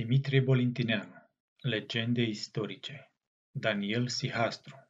Dimitrie 0.00 0.40
Bolintineanu 0.40 1.14
Legende 1.56 2.22
istorice 2.22 3.12
Daniel 3.50 4.08
Sihastru 4.08 4.88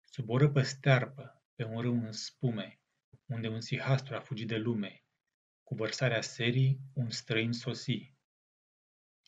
Sub 0.00 0.28
o 0.28 0.36
răpă 0.36 0.62
stearpă, 0.62 1.44
pe 1.54 1.64
un 1.64 1.80
râu 1.80 1.92
în 1.92 2.12
spume, 2.12 2.80
unde 3.26 3.48
un 3.48 3.60
sihastru 3.60 4.14
a 4.14 4.20
fugit 4.20 4.48
de 4.48 4.56
lume, 4.56 5.04
cu 5.62 5.74
vărsarea 5.74 6.20
serii 6.20 6.80
un 6.94 7.10
străin 7.10 7.52
sosi. 7.52 8.14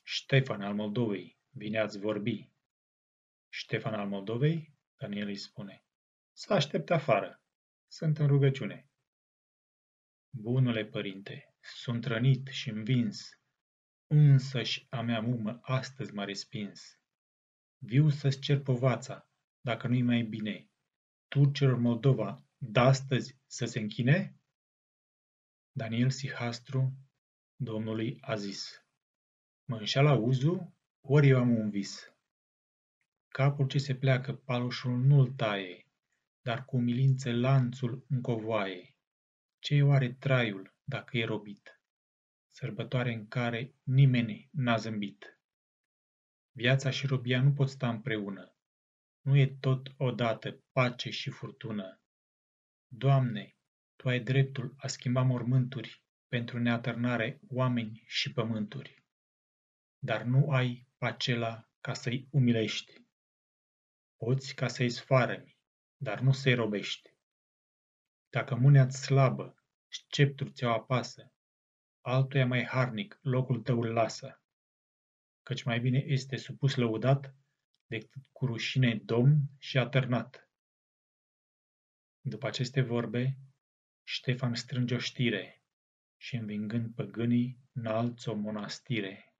Ștefan 0.02 0.62
al 0.62 0.74
Moldovei, 0.74 1.38
vine 1.50 1.78
ați 1.78 1.98
vorbi. 1.98 2.50
Ștefan 3.48 3.94
al 3.94 4.08
Moldovei, 4.08 4.74
Daniel 4.96 5.26
îi 5.26 5.36
spune, 5.36 5.84
să 6.32 6.52
aștept 6.52 6.90
afară, 6.90 7.42
sunt 7.86 8.18
în 8.18 8.26
rugăciune. 8.26 8.90
Bunule 10.30 10.84
părinte, 10.84 11.54
sunt 11.60 12.04
rănit 12.04 12.46
și 12.46 12.68
învins, 12.68 13.38
Însăși 14.16 14.86
a 14.90 15.00
mea 15.00 15.20
mumă 15.20 15.58
astăzi 15.62 16.14
m-a 16.14 16.24
respins. 16.24 16.98
Viu 17.78 18.08
să-ți 18.08 18.40
cer 18.40 18.60
povața, 18.60 19.28
dacă 19.60 19.88
nu-i 19.88 20.02
mai 20.02 20.22
bine. 20.22 20.70
Turcelor 21.28 21.78
Moldova, 21.78 22.44
d-astăzi 22.56 23.38
să 23.46 23.64
se 23.64 23.78
închine? 23.78 24.40
Daniel 25.72 26.10
Sihastru, 26.10 26.92
Domnului 27.56 28.18
a 28.20 28.34
zis, 28.34 28.84
mă 29.64 29.76
înșeală 29.76 30.12
uzu, 30.12 30.74
ori 31.00 31.28
eu 31.28 31.38
am 31.38 31.56
un 31.56 31.70
vis. 31.70 32.12
Capul 33.28 33.66
ce 33.66 33.78
se 33.78 33.94
pleacă, 33.94 34.34
paloșul 34.34 34.98
nu-l 34.98 35.32
taie, 35.32 35.86
dar 36.40 36.64
cu 36.64 36.76
umilință 36.76 37.32
lanțul 37.32 38.04
încovoaie. 38.08 38.96
Ce 39.58 39.82
oare 39.82 40.12
traiul, 40.12 40.74
dacă 40.84 41.16
e 41.16 41.24
robit? 41.24 41.78
Sărbătoare 42.54 43.12
în 43.12 43.28
care 43.28 43.74
nimeni 43.82 44.48
n-a 44.52 44.76
zâmbit. 44.76 45.38
Viața 46.52 46.90
și 46.90 47.06
robia 47.06 47.42
nu 47.42 47.52
pot 47.52 47.68
sta 47.68 47.88
împreună. 47.88 48.56
Nu 49.20 49.36
e 49.36 49.46
tot 49.60 49.94
odată 49.96 50.64
pace 50.72 51.10
și 51.10 51.30
furtună. 51.30 52.00
Doamne, 52.86 53.56
Tu 53.96 54.08
ai 54.08 54.20
dreptul 54.20 54.74
a 54.76 54.86
schimba 54.86 55.22
mormânturi 55.22 56.02
pentru 56.28 56.58
neatârnare 56.58 57.40
oameni 57.48 58.02
și 58.06 58.32
pământuri. 58.32 59.04
Dar 59.98 60.22
nu 60.22 60.50
ai 60.50 60.88
acela 60.98 61.70
ca 61.80 61.94
să-i 61.94 62.28
umilești. 62.30 62.92
Poți 64.16 64.54
ca 64.54 64.68
să-i 64.68 64.90
sfarămi, 64.90 65.58
dar 65.96 66.20
nu 66.20 66.32
să-i 66.32 66.54
robești. 66.54 67.10
Dacă 68.28 68.54
mânea-ți 68.54 69.02
slabă, 69.02 69.64
sceptru 69.88 70.48
ți-o 70.48 70.72
apasă, 70.72 71.33
altuia 72.06 72.46
mai 72.46 72.64
harnic 72.64 73.18
locul 73.22 73.60
tău 73.60 73.80
îl 73.80 73.92
lasă, 73.92 74.42
căci 75.42 75.62
mai 75.62 75.80
bine 75.80 75.98
este 75.98 76.36
supus 76.36 76.74
lăudat 76.74 77.34
decât 77.86 78.22
cu 78.32 78.46
rușine 78.46 78.96
domn 79.04 79.40
și 79.58 79.78
atârnat. 79.78 80.48
După 82.20 82.46
aceste 82.46 82.80
vorbe, 82.80 83.38
Ștefan 84.02 84.54
strânge 84.54 84.94
o 84.94 84.98
știre 84.98 85.62
și 86.16 86.36
învingând 86.36 86.94
păgânii, 86.94 87.58
înalță 87.72 88.30
o 88.30 88.34
monastire. 88.34 89.33